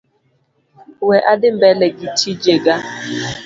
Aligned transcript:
We 1.07 1.17
adhi 1.31 1.49
mbele 1.57 1.87
gi 1.99 2.07
tijega. 2.17 2.75